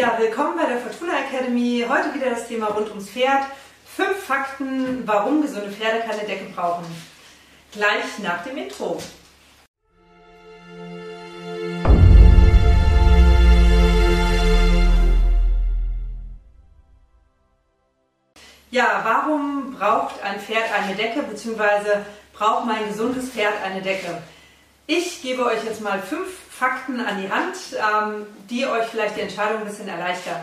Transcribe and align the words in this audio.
Ja, 0.00 0.18
willkommen 0.18 0.56
bei 0.56 0.64
der 0.64 0.78
Fortuna 0.78 1.12
Academy. 1.18 1.84
Heute 1.86 2.14
wieder 2.14 2.30
das 2.30 2.48
Thema 2.48 2.68
rund 2.68 2.88
ums 2.88 3.10
Pferd. 3.10 3.42
Fünf 3.84 4.16
Fakten, 4.24 5.06
warum 5.06 5.42
gesunde 5.42 5.70
Pferde 5.70 6.00
keine 6.08 6.26
Decke 6.26 6.46
brauchen. 6.54 6.86
Gleich 7.70 8.18
nach 8.22 8.42
dem 8.42 8.56
Intro. 8.56 8.98
Ja, 18.70 19.02
warum 19.04 19.76
braucht 19.78 20.22
ein 20.22 20.40
Pferd 20.40 20.72
eine 20.72 20.94
Decke, 20.94 21.24
beziehungsweise 21.24 22.06
braucht 22.32 22.64
mein 22.64 22.88
gesundes 22.88 23.28
Pferd 23.28 23.62
eine 23.62 23.82
Decke? 23.82 24.22
Ich 24.92 25.22
gebe 25.22 25.46
euch 25.46 25.62
jetzt 25.62 25.82
mal 25.82 26.02
fünf 26.02 26.26
Fakten 26.50 26.98
an 26.98 27.22
die 27.22 27.30
Hand, 27.30 27.54
ähm, 27.78 28.26
die 28.50 28.66
euch 28.66 28.86
vielleicht 28.86 29.16
die 29.16 29.20
Entscheidung 29.20 29.60
ein 29.60 29.66
bisschen 29.68 29.86
erleichtern. 29.86 30.40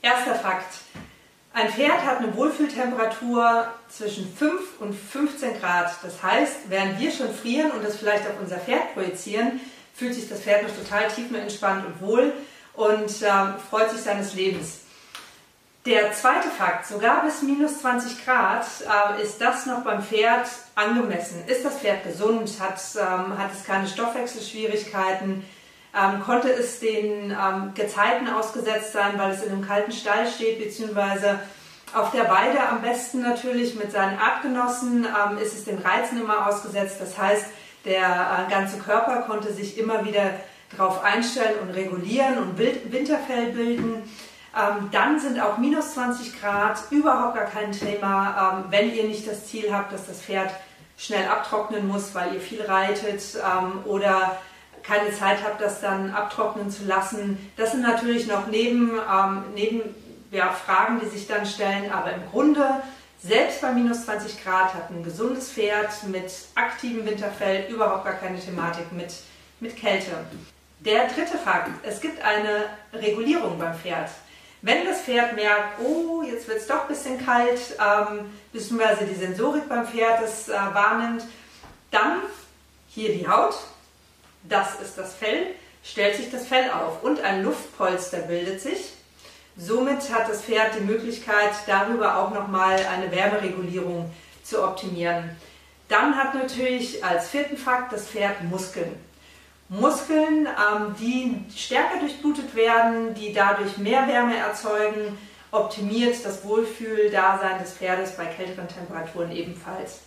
Erster 0.00 0.36
Fakt. 0.36 0.72
Ein 1.52 1.68
Pferd 1.68 2.06
hat 2.06 2.18
eine 2.18 2.32
Wohlfühltemperatur 2.36 3.66
zwischen 3.88 4.32
5 4.36 4.78
und 4.78 4.94
15 4.94 5.58
Grad. 5.58 5.96
Das 6.04 6.22
heißt, 6.22 6.58
während 6.68 7.00
wir 7.00 7.10
schon 7.10 7.34
frieren 7.34 7.72
und 7.72 7.84
das 7.84 7.96
vielleicht 7.96 8.24
auf 8.28 8.34
unser 8.40 8.58
Pferd 8.58 8.94
projizieren, 8.94 9.60
fühlt 9.96 10.14
sich 10.14 10.28
das 10.28 10.42
Pferd 10.42 10.62
noch 10.62 10.76
total 10.76 11.08
tiefenentspannt 11.08 11.84
und 11.84 12.00
wohl 12.00 12.32
und 12.74 13.10
äh, 13.20 13.58
freut 13.68 13.90
sich 13.90 14.02
seines 14.02 14.34
Lebens. 14.34 14.82
Der 15.84 16.12
zweite 16.12 16.48
Fakt, 16.48 16.86
sogar 16.86 17.24
bis 17.24 17.42
minus 17.42 17.80
20 17.80 18.24
Grad 18.24 18.64
äh, 18.82 19.20
ist 19.20 19.40
das 19.40 19.66
noch 19.66 19.82
beim 19.82 20.00
Pferd 20.00 20.46
angemessen. 20.76 21.42
Ist 21.48 21.64
das 21.64 21.80
Pferd 21.80 22.04
gesund? 22.04 22.52
Hat, 22.60 22.80
ähm, 22.94 23.36
hat 23.36 23.50
es 23.52 23.64
keine 23.64 23.88
Stoffwechselschwierigkeiten? 23.88 25.44
Ähm, 25.94 26.22
konnte 26.24 26.52
es 26.52 26.78
den 26.78 27.32
ähm, 27.32 27.74
Gezeiten 27.74 28.28
ausgesetzt 28.28 28.92
sein, 28.92 29.14
weil 29.18 29.32
es 29.32 29.42
in 29.42 29.50
einem 29.50 29.66
kalten 29.66 29.90
Stall 29.90 30.28
steht, 30.28 30.60
beziehungsweise 30.60 31.40
auf 31.92 32.12
der 32.12 32.30
Weide 32.30 32.60
am 32.68 32.80
besten 32.80 33.20
natürlich 33.20 33.74
mit 33.74 33.90
seinen 33.90 34.18
Artgenossen 34.20 35.04
ähm, 35.04 35.38
ist 35.38 35.52
es 35.52 35.64
den 35.64 35.78
Reizen 35.78 36.20
immer 36.20 36.46
ausgesetzt. 36.46 36.98
Das 37.00 37.18
heißt, 37.18 37.46
der 37.84 38.46
äh, 38.46 38.50
ganze 38.50 38.78
Körper 38.78 39.22
konnte 39.22 39.52
sich 39.52 39.76
immer 39.76 40.04
wieder 40.04 40.30
darauf 40.76 41.02
einstellen 41.02 41.58
und 41.60 41.70
regulieren 41.70 42.38
und 42.38 42.56
Bild 42.56 42.92
Winterfell 42.92 43.52
bilden. 43.52 44.08
Ähm, 44.54 44.90
dann 44.92 45.18
sind 45.18 45.40
auch 45.40 45.56
minus 45.56 45.94
20 45.94 46.40
Grad 46.40 46.78
überhaupt 46.90 47.36
gar 47.36 47.46
kein 47.46 47.72
Thema, 47.72 48.58
ähm, 48.58 48.64
wenn 48.70 48.94
ihr 48.94 49.04
nicht 49.04 49.26
das 49.26 49.46
Ziel 49.46 49.72
habt, 49.74 49.92
dass 49.92 50.06
das 50.06 50.20
Pferd 50.20 50.50
schnell 50.98 51.26
abtrocknen 51.26 51.88
muss, 51.88 52.14
weil 52.14 52.34
ihr 52.34 52.40
viel 52.40 52.62
reitet 52.62 53.22
ähm, 53.36 53.80
oder 53.86 54.38
keine 54.82 55.12
Zeit 55.12 55.38
habt, 55.44 55.60
das 55.60 55.80
dann 55.80 56.12
abtrocknen 56.12 56.70
zu 56.70 56.84
lassen. 56.84 57.50
Das 57.56 57.72
sind 57.72 57.82
natürlich 57.82 58.26
noch 58.26 58.46
neben, 58.48 58.90
ähm, 59.10 59.44
neben 59.54 59.82
ja, 60.30 60.50
Fragen, 60.50 61.00
die 61.00 61.08
sich 61.08 61.26
dann 61.26 61.46
stellen, 61.46 61.90
aber 61.90 62.12
im 62.12 62.28
Grunde 62.30 62.82
selbst 63.22 63.60
bei 63.60 63.72
minus 63.72 64.04
20 64.04 64.42
Grad 64.42 64.74
hat 64.74 64.90
ein 64.90 65.04
gesundes 65.04 65.52
Pferd 65.52 65.90
mit 66.08 66.30
aktivem 66.56 67.06
Winterfell 67.06 67.70
überhaupt 67.70 68.04
gar 68.04 68.14
keine 68.14 68.38
Thematik 68.40 68.92
mit, 68.92 69.14
mit 69.60 69.76
Kälte. 69.76 70.10
Der 70.80 71.06
dritte 71.06 71.38
Fakt, 71.38 71.70
es 71.84 72.00
gibt 72.00 72.20
eine 72.22 72.64
Regulierung 72.92 73.58
beim 73.58 73.74
Pferd. 73.74 74.10
Wenn 74.64 74.86
das 74.86 75.00
Pferd 75.00 75.34
merkt, 75.34 75.80
oh, 75.80 76.22
jetzt 76.22 76.46
wird 76.46 76.58
es 76.58 76.68
doch 76.68 76.82
ein 76.82 76.88
bisschen 76.88 77.24
kalt, 77.24 77.60
ähm, 77.80 78.32
beziehungsweise 78.52 79.04
die 79.04 79.16
Sensorik 79.16 79.68
beim 79.68 79.86
Pferd 79.86 80.22
es 80.22 80.48
äh, 80.48 80.52
wahrnimmt, 80.52 81.24
dann 81.90 82.20
hier 82.88 83.12
die 83.12 83.26
Haut, 83.26 83.56
das 84.44 84.80
ist 84.80 84.96
das 84.96 85.14
Fell, 85.14 85.48
stellt 85.82 86.16
sich 86.16 86.30
das 86.30 86.46
Fell 86.46 86.70
auf 86.70 87.02
und 87.02 87.20
ein 87.20 87.42
Luftpolster 87.42 88.18
bildet 88.18 88.60
sich. 88.60 88.92
Somit 89.56 90.14
hat 90.14 90.28
das 90.28 90.42
Pferd 90.42 90.76
die 90.76 90.84
Möglichkeit, 90.84 91.52
darüber 91.66 92.18
auch 92.18 92.30
nochmal 92.30 92.86
eine 92.86 93.10
Wärmeregulierung 93.10 94.10
zu 94.44 94.62
optimieren. 94.62 95.36
Dann 95.88 96.16
hat 96.16 96.34
natürlich 96.34 97.04
als 97.04 97.28
vierten 97.28 97.56
Fakt 97.56 97.92
das 97.92 98.06
Pferd 98.06 98.44
Muskeln. 98.44 98.94
Muskeln, 99.72 100.46
ähm, 100.46 100.94
die 101.00 101.34
stärker 101.56 101.98
durchblutet 101.98 102.54
werden, 102.54 103.14
die 103.14 103.32
dadurch 103.32 103.78
mehr 103.78 104.06
Wärme 104.06 104.36
erzeugen, 104.36 105.16
optimiert 105.50 106.22
das 106.24 106.44
Wohlfühldasein 106.44 107.58
des 107.58 107.72
Pferdes 107.72 108.16
bei 108.16 108.26
kälteren 108.26 108.68
Temperaturen 108.68 109.32
ebenfalls. 109.32 110.00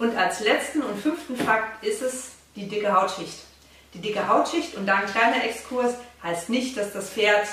Und 0.00 0.16
als 0.16 0.40
letzten 0.40 0.82
und 0.82 0.98
fünften 0.98 1.36
Fakt 1.36 1.84
ist 1.84 2.02
es 2.02 2.32
die 2.56 2.68
dicke 2.68 2.92
Hautschicht. 2.92 3.38
Die 3.94 4.00
dicke 4.00 4.26
Hautschicht, 4.26 4.74
und 4.74 4.86
da 4.86 4.96
ein 4.96 5.06
kleiner 5.06 5.44
Exkurs, 5.44 5.94
heißt 6.24 6.50
nicht, 6.50 6.76
dass 6.76 6.92
das 6.92 7.10
Pferd 7.10 7.46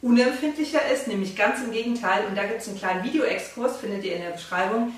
unempfindlicher 0.00 0.80
ist, 0.92 1.08
nämlich 1.08 1.34
ganz 1.34 1.60
im 1.60 1.72
Gegenteil. 1.72 2.24
Und 2.26 2.36
da 2.36 2.44
gibt 2.44 2.60
es 2.60 2.68
einen 2.68 2.78
kleinen 2.78 3.02
Videoexkurs, 3.02 3.78
findet 3.78 4.04
ihr 4.04 4.14
in 4.14 4.22
der 4.22 4.30
Beschreibung. 4.30 4.92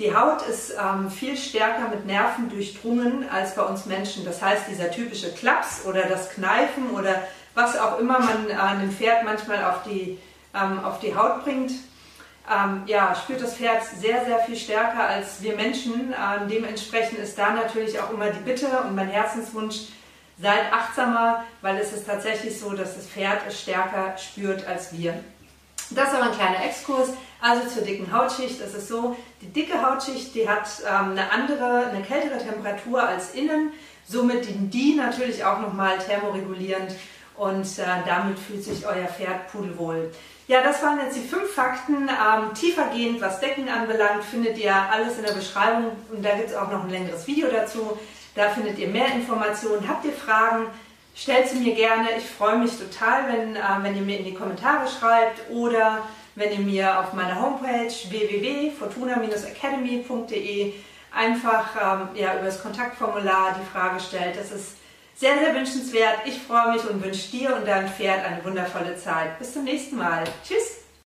Die 0.00 0.16
Haut 0.16 0.40
ist 0.48 0.72
ähm, 0.80 1.10
viel 1.10 1.36
stärker 1.36 1.88
mit 1.88 2.06
Nerven 2.06 2.48
durchdrungen 2.48 3.28
als 3.28 3.54
bei 3.54 3.60
uns 3.60 3.84
Menschen. 3.84 4.24
Das 4.24 4.40
heißt, 4.40 4.62
dieser 4.70 4.90
typische 4.90 5.30
Klaps 5.30 5.84
oder 5.84 6.04
das 6.04 6.30
Kneifen 6.30 6.92
oder 6.92 7.22
was 7.54 7.78
auch 7.78 7.98
immer 7.98 8.18
man 8.18 8.48
äh, 8.48 8.54
einem 8.54 8.90
Pferd 8.90 9.24
manchmal 9.24 9.62
auf 9.62 9.82
die, 9.82 10.18
ähm, 10.54 10.82
auf 10.82 11.00
die 11.00 11.14
Haut 11.14 11.44
bringt, 11.44 11.72
ähm, 12.50 12.84
ja, 12.86 13.14
spürt 13.14 13.42
das 13.42 13.56
Pferd 13.56 13.82
sehr, 13.84 14.24
sehr 14.24 14.38
viel 14.38 14.56
stärker 14.56 15.06
als 15.06 15.42
wir 15.42 15.54
Menschen. 15.54 16.14
Ähm, 16.14 16.48
dementsprechend 16.48 17.18
ist 17.18 17.36
da 17.36 17.50
natürlich 17.50 18.00
auch 18.00 18.10
immer 18.10 18.30
die 18.30 18.42
Bitte 18.42 18.68
und 18.86 18.94
mein 18.94 19.08
Herzenswunsch, 19.08 19.88
seid 20.40 20.72
achtsamer, 20.72 21.44
weil 21.60 21.76
es 21.76 21.92
ist 21.92 22.06
tatsächlich 22.06 22.58
so, 22.58 22.70
dass 22.70 22.96
das 22.96 23.06
Pferd 23.06 23.42
es 23.46 23.60
stärker 23.60 24.16
spürt 24.16 24.66
als 24.66 24.96
wir. 24.96 25.12
Das 25.90 26.14
aber 26.14 26.24
ein 26.24 26.32
kleiner 26.32 26.64
Exkurs. 26.64 27.10
Also 27.40 27.68
zur 27.68 27.82
dicken 27.82 28.12
Hautschicht. 28.12 28.60
Ist 28.60 28.88
so, 28.88 29.16
die 29.40 29.46
dicke 29.46 29.82
Hautschicht, 29.82 30.34
die 30.34 30.48
hat 30.48 30.68
ähm, 30.86 31.12
eine 31.12 31.30
andere, 31.30 31.86
eine 31.86 32.02
kältere 32.02 32.38
Temperatur 32.38 33.02
als 33.02 33.34
innen. 33.34 33.72
Somit 34.06 34.46
dienen 34.46 34.70
die 34.70 34.94
natürlich 34.94 35.44
auch 35.44 35.60
nochmal 35.60 35.98
thermoregulierend 35.98 36.92
und 37.36 37.78
äh, 37.78 37.84
damit 38.06 38.38
fühlt 38.38 38.62
sich 38.62 38.86
euer 38.86 39.06
Pferd 39.06 39.50
pudelwohl. 39.50 40.10
Ja, 40.46 40.62
das 40.62 40.82
waren 40.82 40.98
jetzt 40.98 41.16
die 41.16 41.26
fünf 41.26 41.54
Fakten. 41.54 42.08
Ähm, 42.08 42.52
tiefergehend, 42.54 43.20
was 43.20 43.40
Decken 43.40 43.68
anbelangt, 43.68 44.24
findet 44.24 44.58
ihr 44.58 44.74
alles 44.74 45.16
in 45.16 45.24
der 45.24 45.32
Beschreibung 45.32 45.92
und 46.10 46.24
da 46.24 46.34
gibt 46.34 46.50
es 46.50 46.56
auch 46.56 46.70
noch 46.70 46.84
ein 46.84 46.90
längeres 46.90 47.26
Video 47.26 47.48
dazu. 47.48 47.98
Da 48.34 48.50
findet 48.50 48.78
ihr 48.78 48.88
mehr 48.88 49.14
Informationen. 49.14 49.88
Habt 49.88 50.04
ihr 50.04 50.12
Fragen? 50.12 50.66
Stellt 51.14 51.48
sie 51.48 51.60
mir 51.60 51.74
gerne. 51.74 52.08
Ich 52.18 52.24
freue 52.24 52.58
mich 52.58 52.72
total, 52.78 53.32
wenn, 53.32 53.56
äh, 53.56 53.62
wenn 53.82 53.96
ihr 53.96 54.02
mir 54.02 54.18
in 54.18 54.24
die 54.24 54.34
Kommentare 54.34 54.88
schreibt 54.88 55.48
oder 55.50 56.02
wenn 56.34 56.52
ihr 56.52 56.60
mir 56.60 57.00
auf 57.00 57.12
meiner 57.12 57.40
Homepage 57.40 57.92
www.fortuna-academy.de 58.08 60.74
einfach 61.12 61.74
ähm, 61.76 62.08
ja, 62.14 62.34
über 62.34 62.46
das 62.46 62.62
Kontaktformular 62.62 63.56
die 63.60 63.66
Frage 63.72 63.98
stellt. 64.00 64.36
Das 64.36 64.52
ist 64.52 64.76
sehr, 65.16 65.38
sehr 65.38 65.54
wünschenswert. 65.54 66.20
Ich 66.24 66.38
freue 66.38 66.72
mich 66.72 66.88
und 66.88 67.04
wünsche 67.04 67.30
dir 67.30 67.54
und 67.54 67.66
deinem 67.66 67.88
Pferd 67.88 68.24
eine 68.24 68.42
wundervolle 68.44 68.96
Zeit. 68.96 69.38
Bis 69.38 69.52
zum 69.52 69.64
nächsten 69.64 69.96
Mal. 69.96 70.24
Tschüss! 70.46 70.79